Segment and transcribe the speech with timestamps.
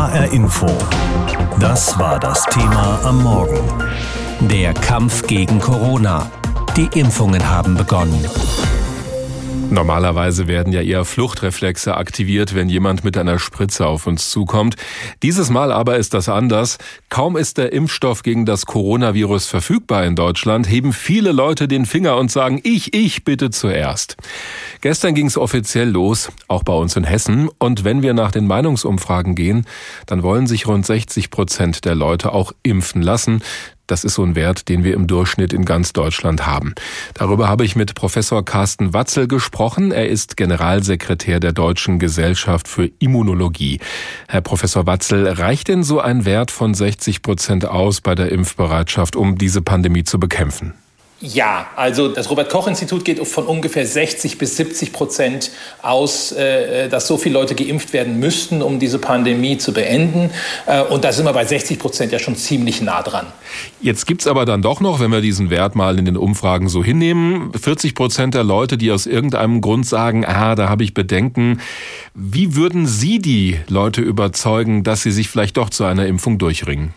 [0.00, 0.66] HR Info.
[1.58, 3.60] Das war das Thema am Morgen.
[4.40, 6.30] Der Kampf gegen Corona.
[6.74, 8.24] Die Impfungen haben begonnen.
[9.70, 14.74] Normalerweise werden ja eher Fluchtreflexe aktiviert, wenn jemand mit einer Spritze auf uns zukommt.
[15.22, 16.78] Dieses Mal aber ist das anders.
[17.08, 22.16] Kaum ist der Impfstoff gegen das Coronavirus verfügbar in Deutschland, heben viele Leute den Finger
[22.16, 24.16] und sagen, ich, ich bitte zuerst.
[24.80, 27.48] Gestern ging es offiziell los, auch bei uns in Hessen.
[27.58, 29.66] Und wenn wir nach den Meinungsumfragen gehen,
[30.06, 33.40] dann wollen sich rund 60 Prozent der Leute auch impfen lassen.
[33.90, 36.74] Das ist so ein Wert, den wir im Durchschnitt in ganz Deutschland haben.
[37.14, 39.90] Darüber habe ich mit Professor Carsten Watzel gesprochen.
[39.90, 43.80] Er ist Generalsekretär der Deutschen Gesellschaft für Immunologie.
[44.28, 49.16] Herr Professor Watzel, reicht denn so ein Wert von 60 Prozent aus bei der Impfbereitschaft,
[49.16, 50.74] um diese Pandemie zu bekämpfen?
[51.22, 55.50] Ja, also das Robert Koch Institut geht von ungefähr 60 bis 70 Prozent
[55.82, 60.30] aus, äh, dass so viele Leute geimpft werden müssten, um diese Pandemie zu beenden.
[60.64, 63.26] Äh, und da sind wir bei 60 Prozent ja schon ziemlich nah dran.
[63.82, 66.82] Jetzt gibt's aber dann doch noch, wenn wir diesen Wert mal in den Umfragen so
[66.82, 71.60] hinnehmen, 40 Prozent der Leute, die aus irgendeinem Grund sagen, ah, da habe ich Bedenken.
[72.14, 76.94] Wie würden Sie die Leute überzeugen, dass sie sich vielleicht doch zu einer Impfung durchringen?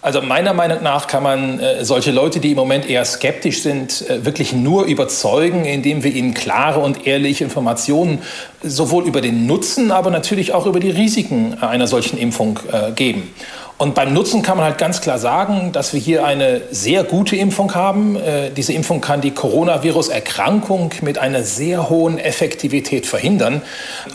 [0.00, 4.08] Also meiner Meinung nach kann man äh, solche Leute, die im Moment eher skeptisch sind,
[4.08, 8.22] äh, wirklich nur überzeugen, indem wir ihnen klare und ehrliche Informationen
[8.62, 13.34] sowohl über den Nutzen, aber natürlich auch über die Risiken einer solchen Impfung äh, geben.
[13.76, 17.36] Und beim Nutzen kann man halt ganz klar sagen, dass wir hier eine sehr gute
[17.36, 18.18] Impfung haben.
[18.56, 23.62] Diese Impfung kann die Coronavirus-Erkrankung mit einer sehr hohen Effektivität verhindern.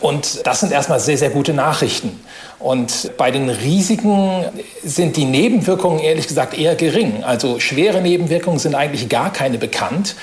[0.01, 2.19] Und das sind erstmal sehr, sehr gute Nachrichten.
[2.63, 4.45] Und bei den Risiken
[4.83, 7.21] sind die Nebenwirkungen ehrlich gesagt eher gering.
[7.23, 10.15] Also schwere Nebenwirkungen sind eigentlich gar keine bekannt.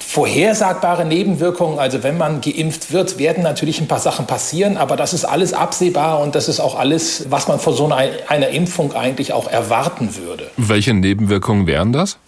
[0.00, 5.12] Vorhersagbare Nebenwirkungen, also wenn man geimpft wird, werden natürlich ein paar Sachen passieren, aber das
[5.12, 9.32] ist alles absehbar und das ist auch alles, was man von so einer Impfung eigentlich
[9.32, 10.50] auch erwarten würde.
[10.56, 12.18] Welche Nebenwirkungen wären das?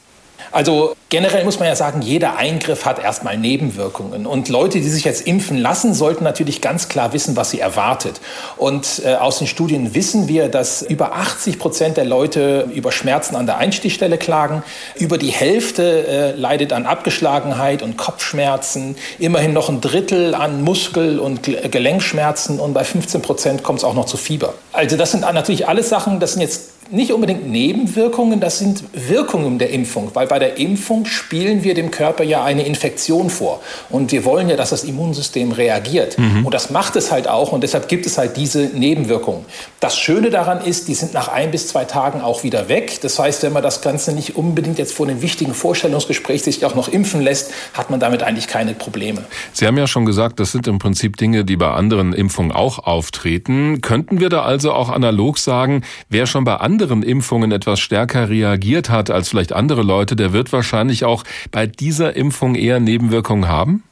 [0.57, 4.25] Also generell muss man ja sagen, jeder Eingriff hat erstmal Nebenwirkungen.
[4.25, 8.23] Und Leute, die sich jetzt impfen lassen, sollten natürlich ganz klar wissen, was sie erwartet.
[8.57, 13.37] Und äh, aus den Studien wissen wir, dass über 80 Prozent der Leute über Schmerzen
[13.37, 14.63] an der Einstichstelle klagen.
[14.95, 18.97] Über die Hälfte äh, leidet an Abgeschlagenheit und Kopfschmerzen.
[19.19, 22.61] Immerhin noch ein Drittel an Muskel- und Gelenkschmerzen.
[22.61, 24.55] Und bei 15 Prozent kommt es auch noch zu Fieber.
[24.73, 29.59] Also das sind natürlich alles Sachen, das sind jetzt nicht unbedingt Nebenwirkungen, das sind Wirkungen
[29.59, 33.61] der Impfung, weil bei der Impfung spielen wir dem Körper ja eine Infektion vor
[33.91, 36.47] und wir wollen ja, dass das Immunsystem reagiert mhm.
[36.47, 39.45] und das macht es halt auch und deshalb gibt es halt diese Nebenwirkungen.
[39.81, 43.01] Das Schöne daran ist, die sind nach ein bis zwei Tagen auch wieder weg.
[43.03, 46.75] Das heißt, wenn man das Ganze nicht unbedingt jetzt vor dem wichtigen Vorstellungsgespräch sich auch
[46.75, 49.25] noch impfen lässt, hat man damit eigentlich keine Probleme.
[49.53, 52.79] Sie haben ja schon gesagt, das sind im Prinzip Dinge, die bei anderen Impfungen auch
[52.79, 53.81] auftreten.
[53.81, 58.29] Könnten wir da also auch analog sagen, wer schon bei anderen anderen Impfungen etwas stärker
[58.29, 63.49] reagiert hat als vielleicht andere Leute, der wird wahrscheinlich auch bei dieser Impfung eher Nebenwirkungen
[63.49, 63.83] haben?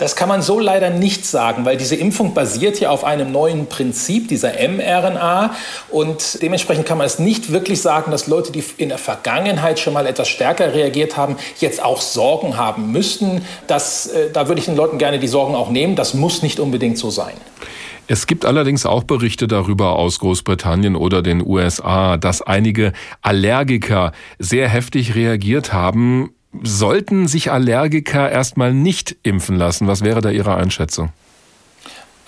[0.00, 3.66] Das kann man so leider nicht sagen, weil diese Impfung basiert ja auf einem neuen
[3.66, 5.54] Prinzip, dieser mRNA.
[5.90, 9.92] Und dementsprechend kann man es nicht wirklich sagen, dass Leute, die in der Vergangenheit schon
[9.92, 13.44] mal etwas stärker reagiert haben, jetzt auch Sorgen haben müssten.
[13.66, 15.96] Das, äh, da würde ich den Leuten gerne die Sorgen auch nehmen.
[15.96, 17.34] Das muss nicht unbedingt so sein.
[18.06, 24.66] Es gibt allerdings auch Berichte darüber aus Großbritannien oder den USA, dass einige Allergiker sehr
[24.66, 26.30] heftig reagiert haben.
[26.62, 29.86] Sollten sich Allergiker erstmal nicht impfen lassen?
[29.86, 31.12] Was wäre da Ihre Einschätzung?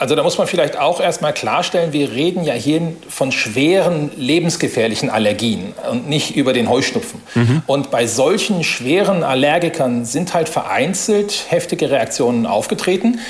[0.03, 5.10] Also da muss man vielleicht auch erstmal klarstellen, wir reden ja hier von schweren lebensgefährlichen
[5.10, 7.21] Allergien und nicht über den Heuschnupfen.
[7.37, 7.62] Mhm.
[7.66, 13.21] Und bei solchen schweren Allergikern sind halt vereinzelt heftige Reaktionen aufgetreten.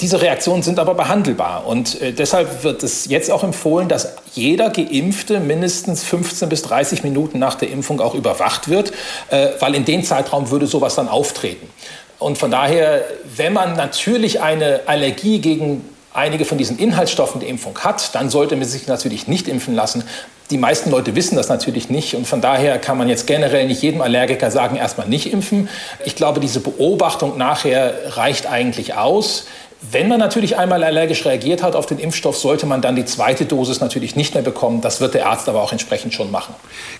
[0.00, 4.70] Diese Reaktionen sind aber behandelbar und äh, deshalb wird es jetzt auch empfohlen, dass jeder
[4.70, 8.92] Geimpfte mindestens 15 bis 30 Minuten nach der Impfung auch überwacht wird,
[9.30, 11.68] äh, weil in dem Zeitraum würde sowas dann auftreten.
[12.18, 13.04] Und von daher,
[13.36, 18.56] wenn man natürlich eine Allergie gegen einige von diesen Inhaltsstoffen der Impfung hat, dann sollte
[18.56, 20.04] man sich natürlich nicht impfen lassen.
[20.50, 23.82] Die meisten Leute wissen das natürlich nicht und von daher kann man jetzt generell nicht
[23.82, 25.68] jedem Allergiker sagen, erstmal nicht impfen.
[26.04, 29.46] Ich glaube, diese Beobachtung nachher reicht eigentlich aus.
[29.90, 33.44] Wenn man natürlich einmal allergisch reagiert hat auf den Impfstoff, sollte man dann die zweite
[33.44, 34.80] Dosis natürlich nicht mehr bekommen.
[34.80, 36.54] Das wird der Arzt aber auch entsprechend schon machen.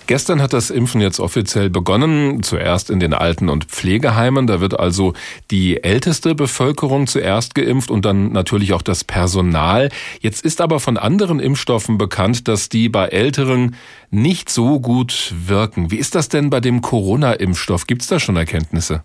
[0.07, 4.47] Gestern hat das Impfen jetzt offiziell begonnen, zuerst in den Alten- und Pflegeheimen.
[4.47, 5.15] Da wird also
[5.51, 9.89] die älteste Bevölkerung zuerst geimpft und dann natürlich auch das Personal.
[10.21, 13.77] Jetzt ist aber von anderen Impfstoffen bekannt, dass die bei Älteren
[14.11, 15.91] nicht so gut wirken.
[15.91, 17.87] Wie ist das denn bei dem Corona-Impfstoff?
[17.87, 19.03] Gibt es da schon Erkenntnisse?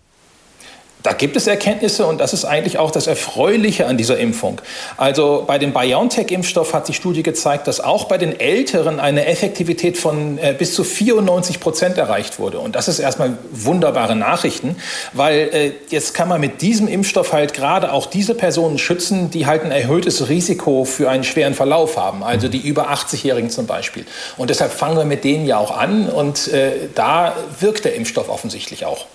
[1.02, 4.60] Da gibt es Erkenntnisse und das ist eigentlich auch das Erfreuliche an dieser Impfung.
[4.98, 9.96] Also bei dem BioNTech-Impfstoff hat die Studie gezeigt, dass auch bei den Älteren eine Effektivität
[9.96, 12.58] von äh, bis zu 94 Prozent erreicht wurde.
[12.58, 14.76] Und das ist erstmal wunderbare Nachrichten,
[15.14, 19.46] weil äh, jetzt kann man mit diesem Impfstoff halt gerade auch diese Personen schützen, die
[19.46, 24.04] halt ein erhöhtes Risiko für einen schweren Verlauf haben, also die über 80-Jährigen zum Beispiel.
[24.36, 28.28] Und deshalb fangen wir mit denen ja auch an und äh, da wirkt der Impfstoff
[28.28, 29.06] offensichtlich auch.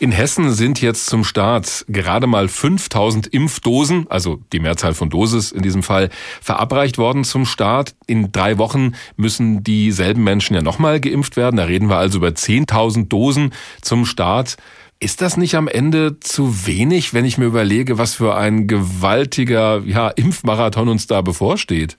[0.00, 5.52] In Hessen sind jetzt zum Start gerade mal 5000 Impfdosen, also die Mehrzahl von Dosis
[5.52, 6.10] in diesem Fall,
[6.42, 7.94] verabreicht worden zum Start.
[8.06, 11.56] In drei Wochen müssen dieselben Menschen ja nochmal geimpft werden.
[11.56, 13.52] Da reden wir also über 10.000 Dosen
[13.82, 14.56] zum Start.
[14.98, 19.82] Ist das nicht am Ende zu wenig, wenn ich mir überlege, was für ein gewaltiger
[19.86, 21.96] ja, Impfmarathon uns da bevorsteht?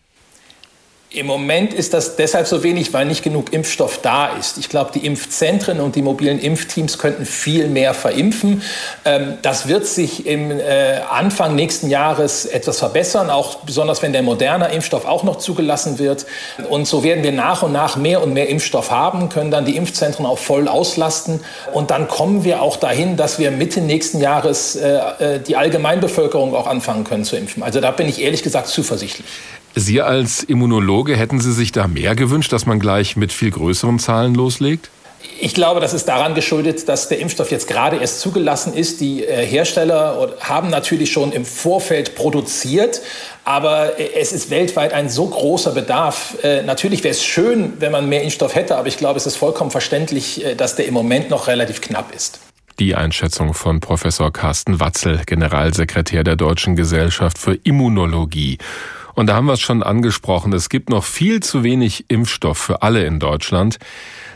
[1.11, 4.57] Im Moment ist das deshalb so wenig, weil nicht genug Impfstoff da ist.
[4.57, 8.63] Ich glaube, die Impfzentren und die mobilen Impfteams könnten viel mehr verimpfen.
[9.05, 14.23] Ähm, das wird sich im äh, Anfang nächsten Jahres etwas verbessern, auch besonders wenn der
[14.23, 16.25] moderne Impfstoff auch noch zugelassen wird.
[16.69, 19.77] Und so werden wir nach und nach mehr und mehr Impfstoff haben, können dann die
[19.77, 21.39] Impfzentren auch voll auslasten.
[21.71, 26.53] Und dann kommen wir auch dahin, dass wir Mitte nächsten Jahres äh, äh, die Allgemeinbevölkerung
[26.55, 27.63] auch anfangen können zu impfen.
[27.63, 29.27] Also da bin ich ehrlich gesagt zuversichtlich.
[29.75, 33.99] Sie als Immunologe, hätten Sie sich da mehr gewünscht, dass man gleich mit viel größeren
[33.99, 34.89] Zahlen loslegt?
[35.39, 39.01] Ich glaube, das ist daran geschuldet, dass der Impfstoff jetzt gerade erst zugelassen ist.
[39.01, 43.01] Die äh, Hersteller haben natürlich schon im Vorfeld produziert,
[43.43, 46.37] aber äh, es ist weltweit ein so großer Bedarf.
[46.43, 49.35] Äh, natürlich wäre es schön, wenn man mehr Impfstoff hätte, aber ich glaube, es ist
[49.35, 52.39] vollkommen verständlich, dass der im Moment noch relativ knapp ist.
[52.79, 58.57] Die Einschätzung von Professor Carsten Watzel, Generalsekretär der Deutschen Gesellschaft für Immunologie.
[59.15, 62.81] Und da haben wir es schon angesprochen, es gibt noch viel zu wenig Impfstoff für
[62.81, 63.79] alle in Deutschland.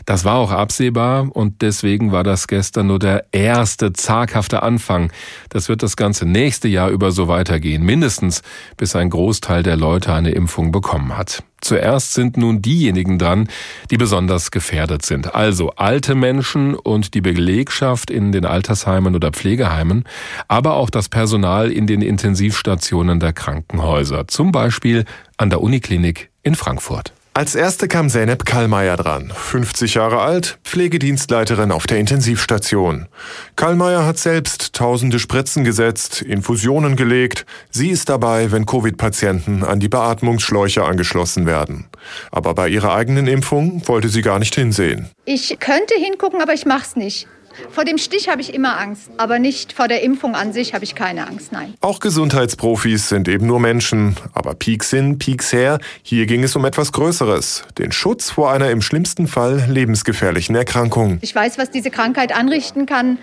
[0.06, 5.12] Das war auch absehbar und deswegen war das gestern nur der erste zaghafte Anfang.
[5.48, 8.42] Das wird das ganze nächste Jahr über so weitergehen, mindestens
[8.76, 11.42] bis ein Großteil der Leute eine Impfung bekommen hat.
[11.60, 13.48] Zuerst sind nun diejenigen dran,
[13.90, 15.34] die besonders gefährdet sind.
[15.34, 20.04] Also alte Menschen und die Belegschaft in den Altersheimen oder Pflegeheimen,
[20.48, 25.04] aber auch das Personal in den Intensivstationen der Krankenhäuser, zum Beispiel
[25.36, 27.12] an der Uniklinik in Frankfurt.
[27.32, 33.06] Als erste kam Zeynep Kallmeier dran, 50 Jahre alt, Pflegedienstleiterin auf der Intensivstation.
[33.54, 37.46] Kallmeier hat selbst tausende Spritzen gesetzt, Infusionen gelegt.
[37.70, 41.88] Sie ist dabei, wenn Covid-Patienten an die Beatmungsschläuche angeschlossen werden.
[42.32, 45.08] Aber bei ihrer eigenen Impfung wollte sie gar nicht hinsehen.
[45.24, 47.28] Ich könnte hingucken, aber ich mach's nicht.
[47.70, 50.84] Vor dem Stich habe ich immer Angst, aber nicht vor der Impfung an sich habe
[50.84, 51.74] ich keine Angst, nein.
[51.80, 54.16] Auch Gesundheitsprofis sind eben nur Menschen.
[54.32, 57.64] Aber Peaks hin, Peaks her, hier ging es um etwas Größeres.
[57.78, 61.18] Den Schutz vor einer im schlimmsten Fall lebensgefährlichen Erkrankung.
[61.20, 63.18] Ich weiß, was diese Krankheit anrichten kann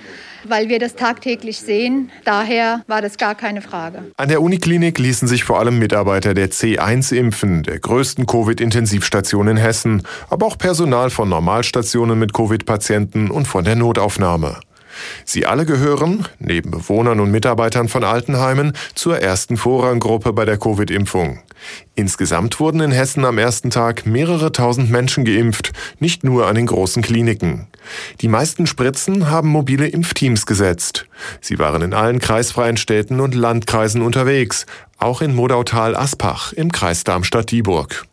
[0.50, 2.12] weil wir das tagtäglich sehen.
[2.26, 4.04] Daher war das gar keine Frage.
[4.18, 9.58] An der Uniklinik ließen sich vor allem Mitarbeiter der C1 impfen, der größten Covid-Intensivstation in
[9.58, 14.58] Hessen, aber auch Personal von Normalstationen mit Covid-Patienten und von der Notaufnahme.
[15.26, 21.40] Sie alle gehören, neben Bewohnern und Mitarbeitern von Altenheimen, zur ersten Vorranggruppe bei der Covid-Impfung.
[21.96, 26.68] Insgesamt wurden in Hessen am ersten Tag mehrere tausend Menschen geimpft, nicht nur an den
[26.68, 27.68] großen Kliniken.
[28.22, 31.08] Die meisten Spritzen haben mobile Impfteams gesetzt.
[31.42, 34.66] Sie waren in allen kreisfreien Städten und Landkreisen unterwegs,
[34.98, 38.06] auch in Modautal-Aspach im Kreis Darmstadt-Dieburg.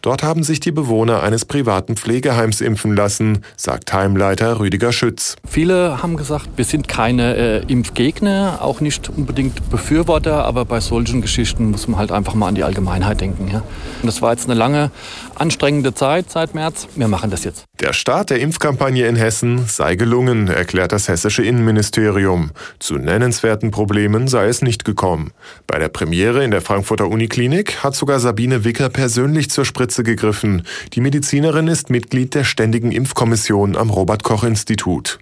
[0.00, 5.34] Dort haben sich die Bewohner eines privaten Pflegeheims impfen lassen, sagt Heimleiter Rüdiger Schütz.
[5.48, 11.20] Viele haben gesagt, wir sind keine äh, Impfgegner, auch nicht unbedingt Befürworter, aber bei solchen
[11.20, 13.48] Geschichten muss man halt einfach mal an die Allgemeinheit denken.
[13.52, 13.58] Ja?
[14.00, 14.92] Und das war jetzt eine lange,
[15.34, 16.86] anstrengende Zeit seit März.
[16.94, 17.64] Wir machen das jetzt.
[17.80, 22.52] Der Start der Impfkampagne in Hessen sei gelungen, erklärt das hessische Innenministerium.
[22.78, 25.32] Zu nennenswerten Problemen sei es nicht gekommen.
[25.66, 30.62] Bei der Premiere in der Frankfurter Uniklinik hat sogar Sabine Wicker persönlich zur Spritze gegriffen.
[30.92, 35.18] Die Medizinerin ist Mitglied der Ständigen Impfkommission am Robert Koch Institut.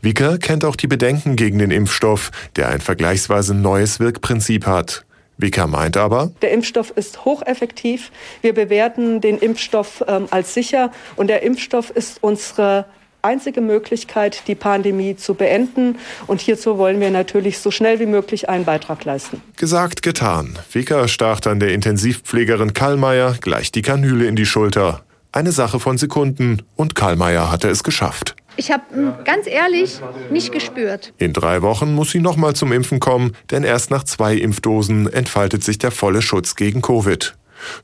[0.00, 5.04] Wicker kennt auch die Bedenken gegen den Impfstoff, der ein vergleichsweise neues Wirkprinzip hat.
[5.38, 8.12] Wicker meint aber, der Impfstoff ist hocheffektiv.
[8.42, 12.86] Wir bewerten den Impfstoff ähm, als sicher und der Impfstoff ist unsere
[13.22, 15.96] einzige Möglichkeit, die Pandemie zu beenden.
[16.26, 19.40] Und hierzu wollen wir natürlich so schnell wie möglich einen Beitrag leisten.
[19.56, 20.58] Gesagt, getan.
[20.72, 25.02] Wicker stach dann der Intensivpflegerin Kallmeier gleich die Kanüle in die Schulter.
[25.30, 28.36] Eine Sache von Sekunden und Kallmeier hatte es geschafft.
[28.56, 30.00] Ich habe hm, ganz ehrlich
[30.30, 31.14] nicht gespürt.
[31.16, 35.64] In drei Wochen muss sie nochmal zum Impfen kommen, denn erst nach zwei Impfdosen entfaltet
[35.64, 37.34] sich der volle Schutz gegen Covid.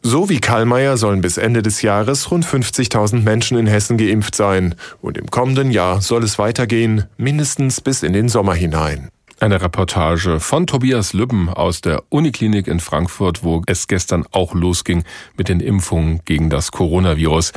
[0.03, 4.75] So wie Kallmeier sollen bis Ende des Jahres rund 50.000 Menschen in Hessen geimpft sein.
[5.01, 9.09] Und im kommenden Jahr soll es weitergehen, mindestens bis in den Sommer hinein.
[9.41, 15.05] Eine Reportage von Tobias Lübben aus der Uniklinik in Frankfurt, wo es gestern auch losging
[15.37, 17.53] mit den Impfungen gegen das Coronavirus.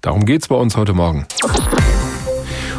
[0.00, 1.26] Darum geht's bei uns heute Morgen.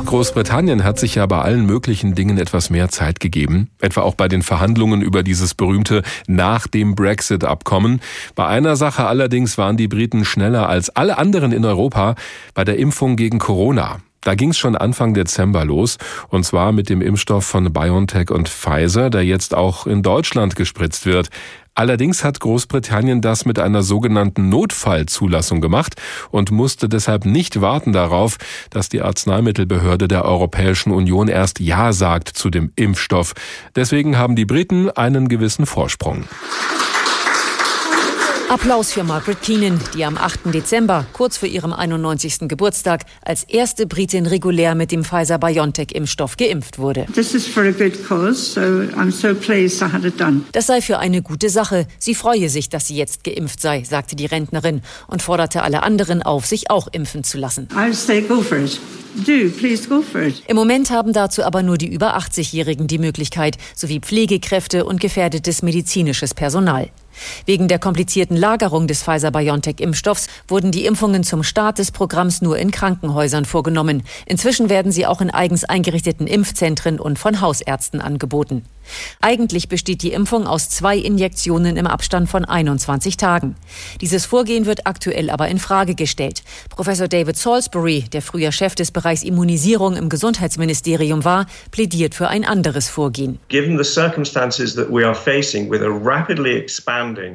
[0.06, 4.28] Großbritannien hat sich ja bei allen möglichen Dingen etwas mehr Zeit gegeben, etwa auch bei
[4.28, 8.02] den Verhandlungen über dieses berühmte nach dem Brexit-Abkommen.
[8.36, 12.16] Bei einer Sache allerdings waren die Briten schneller als alle anderen in Europa
[12.54, 14.00] bei der Impfung gegen Corona.
[14.22, 15.98] Da ging es schon Anfang Dezember los,
[16.30, 21.06] und zwar mit dem Impfstoff von BioNTech und Pfizer, der jetzt auch in Deutschland gespritzt
[21.06, 21.30] wird.
[21.78, 25.94] Allerdings hat Großbritannien das mit einer sogenannten Notfallzulassung gemacht
[26.32, 28.38] und musste deshalb nicht warten darauf,
[28.72, 33.34] dass die Arzneimittelbehörde der Europäischen Union erst Ja sagt zu dem Impfstoff.
[33.76, 36.24] Deswegen haben die Briten einen gewissen Vorsprung.
[38.50, 40.54] Applaus für Margaret Keenan, die am 8.
[40.54, 42.48] Dezember, kurz vor ihrem 91.
[42.48, 47.06] Geburtstag, als erste Britin regulär mit dem Pfizer-BioNTech-Impfstoff geimpft wurde.
[50.54, 51.88] Das sei für eine gute Sache.
[52.00, 56.24] Sie freue sich, dass sie jetzt geimpft sei, sagte die Rentnerin und forderte alle anderen
[56.24, 57.68] auf, sich auch impfen zu lassen.
[60.48, 65.64] Im Moment haben dazu aber nur die über 80-Jährigen die Möglichkeit, sowie Pflegekräfte und gefährdetes
[65.64, 66.90] medizinisches Personal.
[67.46, 72.72] Wegen der komplizierten Lagerung des Pfizer-BioNTech-Impfstoffs wurden die Impfungen zum Start des Programms nur in
[72.72, 74.04] Krankenhäusern vorgenommen.
[74.26, 78.64] Inzwischen werden sie auch in eigens eingerichteten Impfzentren und von Hausärzten angeboten.
[79.22, 83.56] Eigentlich besteht die Impfung aus zwei Injektionen im Abstand von 21 Tagen.
[84.02, 86.44] Dieses Vorgehen wird aktuell aber in Frage gestellt.
[86.70, 92.46] Professor David Salisbury, der früher Chef des Bereichs Immunisierung im Gesundheitsministerium war, plädiert für ein
[92.46, 93.40] anderes Vorgehen.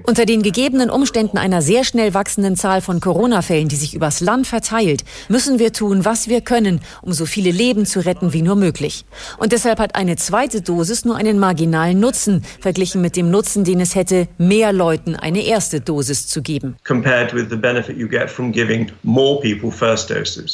[0.05, 4.47] Unter den gegebenen Umständen einer sehr schnell wachsenden Zahl von Corona-Fällen, die sich übers Land
[4.47, 8.57] verteilt, müssen wir tun, was wir können, um so viele Leben zu retten wie nur
[8.57, 9.05] möglich.
[9.39, 13.81] Und deshalb hat eine zweite Dosis nur einen marginalen Nutzen, verglichen mit dem Nutzen, den
[13.81, 16.77] es hätte, mehr Leuten eine erste Dosis zu geben.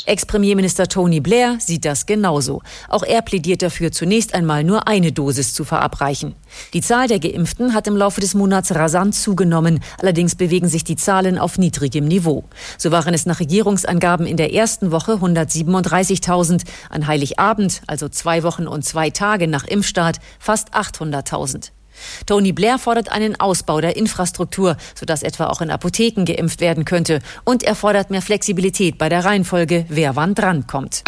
[0.06, 2.62] Ex-Premierminister Tony Blair sieht das genauso.
[2.88, 6.34] Auch er plädiert dafür, zunächst einmal nur eine Dosis zu verabreichen.
[6.72, 9.80] Die Zahl der Geimpften hat im Laufe des Monats rasant zugenommen.
[10.00, 12.44] Allerdings bewegen sich die Zahlen auf niedrigem Niveau.
[12.78, 18.66] So waren es nach Regierungsangaben in der ersten Woche 137.000, an Heiligabend, also zwei Wochen
[18.66, 21.70] und zwei Tage nach Impfstart, fast 800.000.
[22.26, 27.20] Tony Blair fordert einen Ausbau der Infrastruktur, sodass etwa auch in Apotheken geimpft werden könnte.
[27.44, 31.02] Und er fordert mehr Flexibilität bei der Reihenfolge, wer wann drankommt.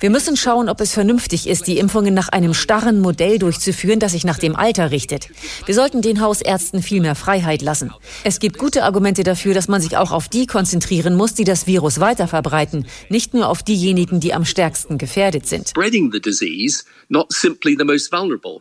[0.00, 4.12] Wir müssen schauen, ob es vernünftig ist, die Impfungen nach einem starren Modell durchzuführen, das
[4.12, 5.28] sich nach dem Alter richtet.
[5.66, 7.92] Wir sollten den Hausärzten viel mehr Freiheit lassen.
[8.22, 11.66] Es gibt gute Argumente dafür, dass man sich auch auf die konzentrieren muss, die das
[11.66, 15.72] Virus weiter verbreiten, nicht nur auf diejenigen, die am stärksten gefährdet sind.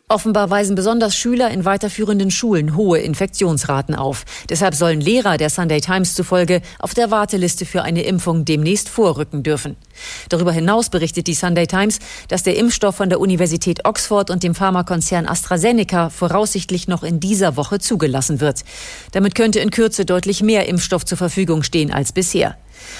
[0.07, 4.25] Offenbar weisen besonders Schüler in weiterführenden Schulen hohe Infektionsraten auf.
[4.49, 9.43] Deshalb sollen Lehrer der Sunday Times zufolge auf der Warteliste für eine Impfung demnächst vorrücken
[9.43, 9.75] dürfen.
[10.29, 14.55] Darüber hinaus berichtet die Sunday Times, dass der Impfstoff von der Universität Oxford und dem
[14.55, 18.63] Pharmakonzern AstraZeneca voraussichtlich noch in dieser Woche zugelassen wird.
[19.11, 22.57] Damit könnte in Kürze deutlich mehr Impfstoff zur Verfügung stehen als bisher.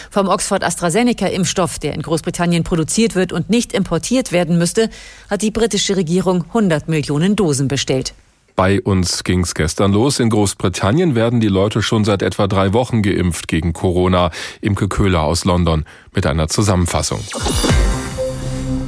[0.10, 4.89] Vom Oxford AstraZeneca-Impfstoff, der in Großbritannien produziert wird und nicht importiert werden müsste,
[5.30, 8.13] hat die britische Regierung 100 Millionen Dosen bestellt.
[8.56, 10.20] Bei uns ging's gestern los.
[10.20, 14.30] In Großbritannien werden die Leute schon seit etwa drei Wochen geimpft gegen Corona.
[14.62, 17.20] Imke Köhler aus London mit einer Zusammenfassung.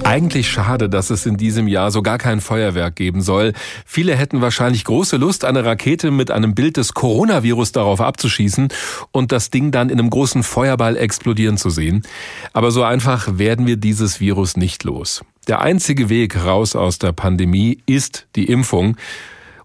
[0.05, 3.53] Eigentlich schade, dass es in diesem Jahr so gar kein Feuerwerk geben soll.
[3.87, 8.67] Viele hätten wahrscheinlich große Lust, eine Rakete mit einem Bild des Coronavirus darauf abzuschießen
[9.11, 12.03] und das Ding dann in einem großen Feuerball explodieren zu sehen.
[12.53, 15.23] Aber so einfach werden wir dieses Virus nicht los.
[15.47, 18.97] Der einzige Weg raus aus der Pandemie ist die Impfung.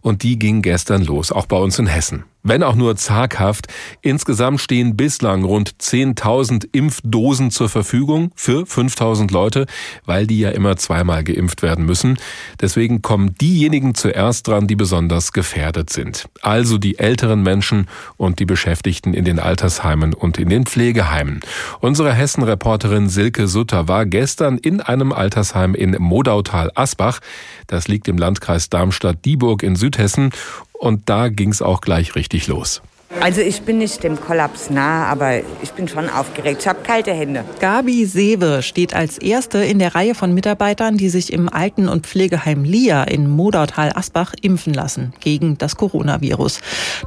[0.00, 3.66] Und die ging gestern los, auch bei uns in Hessen wenn auch nur zaghaft.
[4.02, 9.66] Insgesamt stehen bislang rund 10.000 Impfdosen zur Verfügung für 5.000 Leute,
[10.04, 12.18] weil die ja immer zweimal geimpft werden müssen.
[12.60, 16.28] Deswegen kommen diejenigen zuerst dran, die besonders gefährdet sind.
[16.42, 21.40] Also die älteren Menschen und die Beschäftigten in den Altersheimen und in den Pflegeheimen.
[21.80, 27.20] Unsere Hessen-Reporterin Silke Sutter war gestern in einem Altersheim in Modautal-Asbach.
[27.66, 30.30] Das liegt im Landkreis Darmstadt-Dieburg in Südhessen
[30.80, 32.82] und da ging es auch gleich richtig los.
[33.22, 36.62] Also ich bin nicht dem Kollaps nah, aber ich bin schon aufgeregt.
[36.62, 37.44] Ich habe kalte Hände.
[37.60, 42.06] Gabi Sewe steht als erste in der Reihe von Mitarbeitern, die sich im Alten- und
[42.06, 46.60] Pflegeheim Lia in Modautal-Asbach impfen lassen gegen das Coronavirus.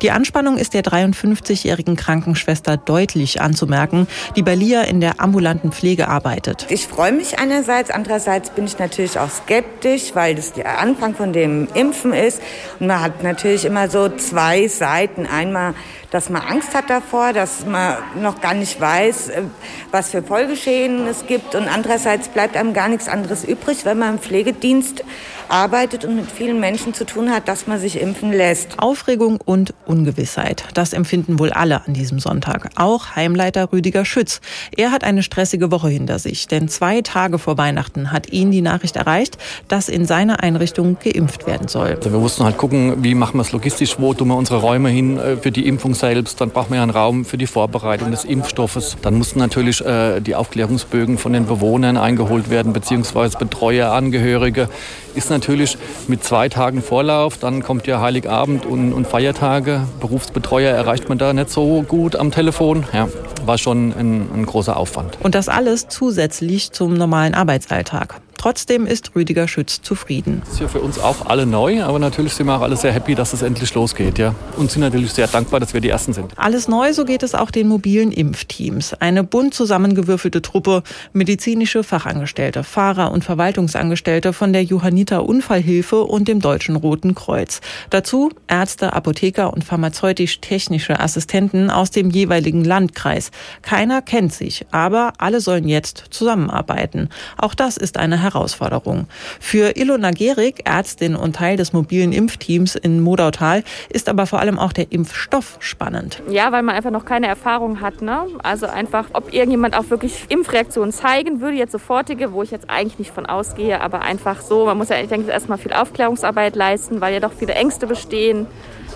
[0.04, 6.10] Die Anspannung ist der 53-jährigen Krankenschwester deutlich anzumerken, die bei Lia in der ambulanten Pflege
[6.10, 6.68] arbeitet.
[6.70, 11.34] Ich freue mich einerseits, andererseits bin ich natürlich auch skeptisch, weil das der Anfang von
[11.34, 12.40] dem Impfen ist.
[12.80, 15.26] Und man hat natürlich immer so zwei Seiten.
[15.26, 15.74] Einmal
[16.14, 19.42] dass man Angst hat davor, dass man noch gar nicht weiß, äh,
[19.90, 21.56] was für Folgeschäden es gibt.
[21.56, 25.04] Und andererseits bleibt einem gar nichts anderes übrig, wenn man im Pflegedienst
[25.50, 28.80] arbeitet und mit vielen Menschen zu tun hat, dass man sich impfen lässt.
[28.80, 30.66] Aufregung und Ungewissheit.
[30.76, 32.70] Das empfinden wohl alle an diesem Sonntag.
[32.76, 34.40] Auch Heimleiter Rüdiger Schütz.
[34.76, 38.62] Er hat eine stressige Woche hinter sich, denn zwei Tage vor Weihnachten hat ihn die
[38.62, 41.96] Nachricht erreicht, dass in seiner Einrichtung geimpft werden soll.
[41.96, 44.90] Also wir mussten halt gucken, wie machen wir es logistisch, wo tun wir unsere Räume
[44.90, 46.42] hin äh, für die Impfung selbst.
[46.42, 48.98] Dann brauchen wir ja einen Raum für die Vorbereitung des Impfstoffes.
[49.02, 54.68] Dann mussten natürlich äh, die Aufklärungsbögen von den Bewohnern eingeholt werden, beziehungsweise Betreuer, Angehörige.
[55.16, 55.78] Ist natürlich
[56.10, 59.84] mit zwei Tagen Vorlauf, dann kommt ja Heiligabend und, und Feiertage.
[60.02, 62.86] Berufsbetreuer erreicht man da nicht so gut am Telefon.
[62.92, 63.08] Ja,
[63.46, 65.18] war schon ein, ein großer Aufwand.
[65.22, 68.23] Und das alles zusätzlich zum normalen Arbeitsalltag.
[68.44, 70.42] Trotzdem ist Rüdiger Schütz zufrieden.
[70.44, 72.92] Das ist ja für uns auch alle neu, aber natürlich sind wir auch alle sehr
[72.92, 74.20] happy, dass es endlich losgeht.
[74.20, 74.36] Ja.
[74.58, 76.38] Und sind natürlich sehr dankbar, dass wir die Ersten sind.
[76.38, 78.96] Alles neu, so geht es auch den mobilen Impfteams.
[78.96, 80.84] Eine bunt zusammengewürfelte Truppe,
[81.14, 87.62] medizinische Fachangestellte, Fahrer und Verwaltungsangestellte von der Johanniter Unfallhilfe und dem Deutschen Roten Kreuz.
[87.92, 93.32] Dazu Ärzte, Apotheker und pharmazeutisch-technische Assistenten aus dem jeweiligen Landkreis.
[93.62, 97.08] Keiner kennt sich, aber alle sollen jetzt zusammenarbeiten.
[97.38, 98.33] Auch das ist eine Herausforderung.
[98.34, 99.08] Herausforderung.
[99.40, 104.60] Für Ilona Gerig, Ärztin und Teil des mobilen Impfteams in Modautal, ist aber vor allem
[104.60, 106.22] auch der Impfstoff spannend.
[106.30, 108.02] Ja, weil man einfach noch keine Erfahrung hat.
[108.02, 108.26] Ne?
[108.42, 113.00] Also einfach, ob irgendjemand auch wirklich Impfreaktionen zeigen würde, jetzt sofortige, wo ich jetzt eigentlich
[113.00, 117.02] nicht von ausgehe, aber einfach so, man muss ja, ich denke, erstmal viel Aufklärungsarbeit leisten,
[117.02, 118.48] weil ja doch viele Ängste bestehen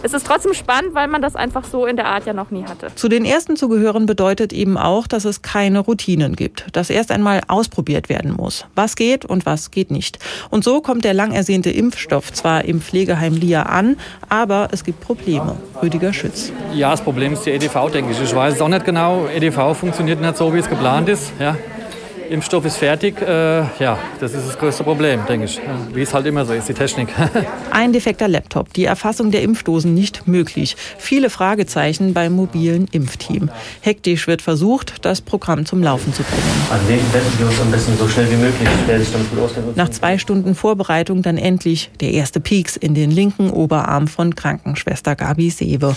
[0.04, 2.64] es ist trotzdem spannend, weil man das einfach so in der Art ja noch nie
[2.64, 2.88] hatte.
[2.96, 7.12] Zu den ersten zu gehören bedeutet eben auch, dass es keine Routinen gibt, dass erst
[7.12, 10.20] einmal ausprobiert werden muss, was geht und was geht nicht.
[10.50, 13.98] Und so kommt der lang ersehnte Impfstoff zwar im Pflegeheim Lia an,
[14.30, 15.58] aber es gibt Probleme.
[15.82, 16.52] Rüdiger Schütz.
[16.74, 18.22] Ja, das Problem ist die EDV, denke ich.
[18.22, 19.28] Ich weiß es auch nicht genau.
[19.28, 21.32] EDV funktioniert nicht so, wie es geplant ist.
[21.40, 21.56] Ja.
[22.30, 23.22] Impfstoff ist fertig.
[23.22, 25.60] Äh, ja, das ist das größte Problem, denke ich.
[25.94, 27.10] Wie es halt immer so ist, die Technik.
[27.72, 30.76] Ein defekter Laptop, die Erfassung der Impfdosen nicht möglich.
[30.98, 33.50] Viele Fragezeichen beim mobilen Impfteam.
[33.82, 36.44] Hektisch wird versucht, das Programm zum Laufen zu bringen.
[36.70, 38.68] Also uns am besten so schnell wie möglich.
[39.76, 45.16] Nach zwei Stunden Vorbereitung dann endlich der erste Peaks in den linken Oberarm von Krankenschwester
[45.16, 45.96] Gabi Sewe.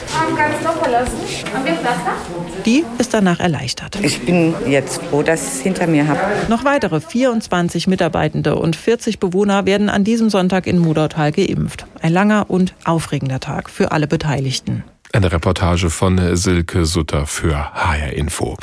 [2.64, 3.99] Die ist danach erleichtert.
[4.03, 6.20] Ich bin jetzt froh, dass ich es hinter mir habe.
[6.49, 11.87] Noch weitere 24 Mitarbeitende und 40 Bewohner werden an diesem Sonntag in Mudautal geimpft.
[12.01, 14.85] Ein langer und aufregender Tag für alle Beteiligten.
[15.13, 18.57] Eine Reportage von Silke Sutter für HR Info.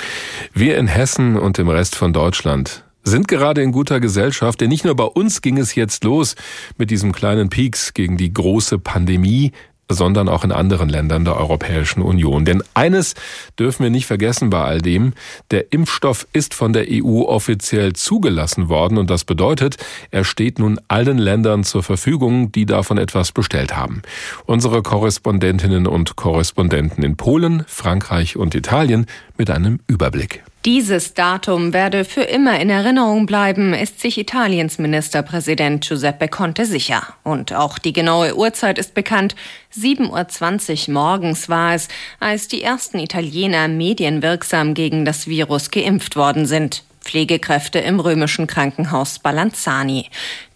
[0.53, 4.85] Wir in Hessen und im Rest von Deutschland sind gerade in guter Gesellschaft, denn nicht
[4.85, 6.35] nur bei uns ging es jetzt los
[6.77, 9.51] mit diesem kleinen Peaks gegen die große Pandemie
[9.89, 12.45] sondern auch in anderen Ländern der Europäischen Union.
[12.45, 13.15] Denn eines
[13.59, 15.13] dürfen wir nicht vergessen bei all dem,
[15.51, 19.77] der Impfstoff ist von der EU offiziell zugelassen worden und das bedeutet,
[20.11, 24.01] er steht nun allen Ländern zur Verfügung, die davon etwas bestellt haben.
[24.45, 29.05] Unsere Korrespondentinnen und Korrespondenten in Polen, Frankreich und Italien
[29.37, 30.43] mit einem Überblick.
[30.67, 37.03] Dieses Datum werde für immer in Erinnerung bleiben, ist sich Italiens Ministerpräsident Giuseppe Conte sicher.
[37.23, 39.33] Und auch die genaue Uhrzeit ist bekannt.
[39.73, 41.87] 7.20 Uhr morgens war es,
[42.19, 46.83] als die ersten Italiener medienwirksam gegen das Virus geimpft worden sind.
[46.99, 50.09] Pflegekräfte im römischen Krankenhaus Balanzani.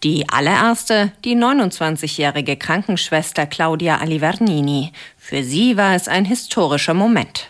[0.04, 4.91] Die allererste, die 29-jährige Krankenschwester Claudia Alivernini.
[5.15, 7.47] Für sie war es ein historischer Moment.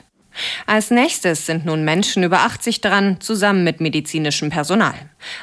[0.66, 4.94] Als nächstes sind nun Menschen über 80 dran, zusammen mit medizinischem Personal.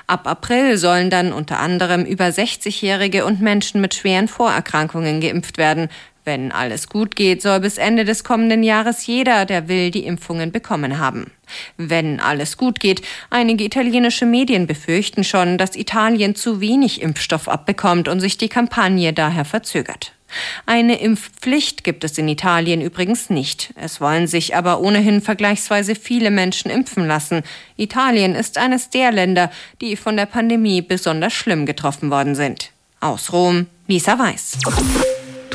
[0.07, 5.88] Ab April sollen dann unter anderem über 60-Jährige und Menschen mit schweren Vorerkrankungen geimpft werden.
[6.24, 10.53] Wenn alles gut geht, soll bis Ende des kommenden Jahres jeder, der will, die Impfungen
[10.53, 11.31] bekommen haben.
[11.79, 18.09] Wenn alles gut geht, einige italienische Medien befürchten schon, dass Italien zu wenig Impfstoff abbekommt
[18.09, 20.17] und sich die Kampagne daher verzögert.
[20.66, 23.72] Eine Impfpflicht gibt es in Italien übrigens nicht.
[23.76, 27.42] Es wollen sich aber ohnehin vergleichsweise viele Menschen impfen lassen.
[27.76, 32.70] Italien ist eines der Länder, die von der Pandemie besonders schlimm getroffen worden sind.
[33.00, 34.58] Aus Rom, Lisa Weiß.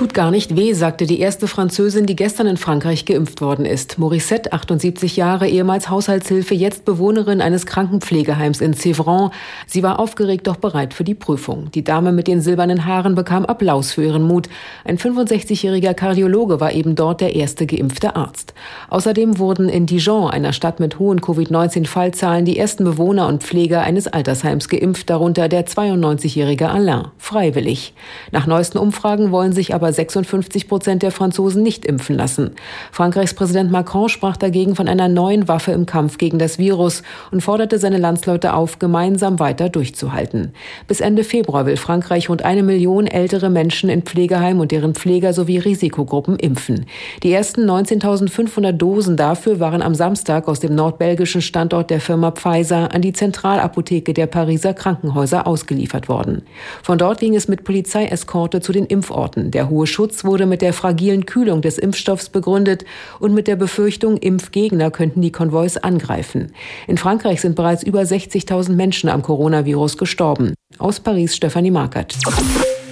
[0.03, 3.97] Tut gar nicht weh, sagte die erste Französin, die gestern in Frankreich geimpft worden ist.
[3.97, 9.31] Morissette, 78 Jahre, ehemals Haushaltshilfe, jetzt Bewohnerin eines Krankenpflegeheims in Cévran.
[9.65, 11.71] Sie war aufgeregt, doch bereit für die Prüfung.
[11.71, 14.49] Die Dame mit den silbernen Haaren bekam Applaus für ihren Mut.
[14.83, 18.53] Ein 65-jähriger Kardiologe war eben dort der erste geimpfte Arzt.
[18.89, 24.07] Außerdem wurden in Dijon, einer Stadt mit hohen Covid-19-Fallzahlen, die ersten Bewohner und Pfleger eines
[24.07, 27.93] Altersheims geimpft, darunter der 92-jährige Alain, freiwillig.
[28.33, 32.51] Nach neuesten Umfragen wollen sich aber 56 Prozent der Franzosen nicht impfen lassen.
[32.91, 37.41] Frankreichs Präsident Macron sprach dagegen von einer neuen Waffe im Kampf gegen das Virus und
[37.41, 40.53] forderte seine Landsleute auf, gemeinsam weiter durchzuhalten.
[40.87, 45.33] Bis Ende Februar will Frankreich rund eine Million ältere Menschen in Pflegeheimen und deren Pfleger
[45.33, 46.85] sowie Risikogruppen impfen.
[47.23, 52.93] Die ersten 19.500 Dosen dafür waren am Samstag aus dem nordbelgischen Standort der Firma Pfizer
[52.93, 56.43] an die Zentralapotheke der Pariser Krankenhäuser ausgeliefert worden.
[56.81, 59.51] Von dort ging es mit Polizeieskorte zu den Impforten.
[59.51, 62.85] Der hohe Schutz wurde mit der fragilen Kühlung des Impfstoffs begründet
[63.19, 66.53] und mit der Befürchtung, Impfgegner könnten die Konvois angreifen.
[66.87, 70.53] In Frankreich sind bereits über 60.000 Menschen am Coronavirus gestorben.
[70.77, 72.15] Aus Paris Stefanie Markert.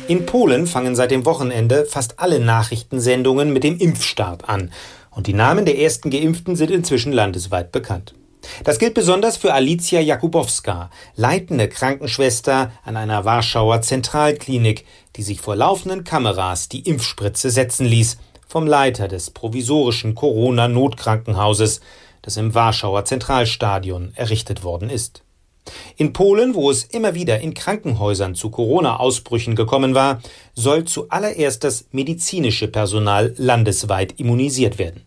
[0.07, 4.71] In Polen fangen seit dem Wochenende fast alle Nachrichtensendungen mit dem Impfstart an.
[5.11, 8.13] Und die Namen der ersten Geimpften sind inzwischen landesweit bekannt.
[8.63, 15.55] Das gilt besonders für Alicia Jakubowska, leitende Krankenschwester an einer Warschauer Zentralklinik, die sich vor
[15.55, 21.81] laufenden Kameras die Impfspritze setzen ließ, vom Leiter des provisorischen Corona-Notkrankenhauses,
[22.21, 25.23] das im Warschauer Zentralstadion errichtet worden ist.
[25.95, 30.21] In Polen, wo es immer wieder in Krankenhäusern zu Corona-Ausbrüchen gekommen war,
[30.53, 35.05] soll zuallererst das medizinische Personal landesweit immunisiert werden.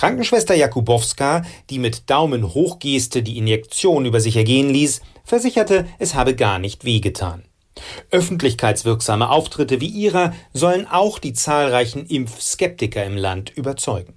[0.00, 6.58] Krankenschwester Jakubowska, die mit Daumen-Hochgeste die Injektion über sich ergehen ließ, versicherte, es habe gar
[6.58, 7.44] nicht wehgetan.
[8.10, 14.14] Öffentlichkeitswirksame Auftritte wie ihrer sollen auch die zahlreichen Impfskeptiker im Land überzeugen.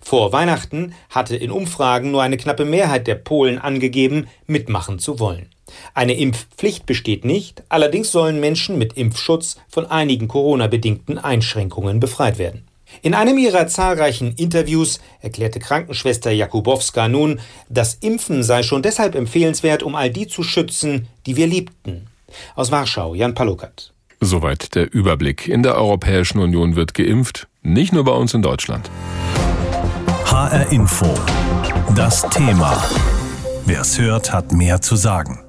[0.00, 5.50] Vor Weihnachten hatte in Umfragen nur eine knappe Mehrheit der Polen angegeben, mitmachen zu wollen.
[5.92, 12.69] Eine Impfpflicht besteht nicht, allerdings sollen Menschen mit Impfschutz von einigen Corona-bedingten Einschränkungen befreit werden.
[13.02, 19.82] In einem ihrer zahlreichen Interviews erklärte Krankenschwester Jakubowska nun, das Impfen sei schon deshalb empfehlenswert,
[19.82, 22.06] um all die zu schützen, die wir liebten.
[22.54, 23.92] Aus Warschau, Jan Palukat.
[24.20, 25.48] Soweit der Überblick.
[25.48, 28.90] In der Europäischen Union wird geimpft, nicht nur bei uns in Deutschland.
[30.26, 31.06] HR Info.
[31.96, 32.82] Das Thema.
[33.64, 35.40] Wer es hört, hat mehr zu sagen.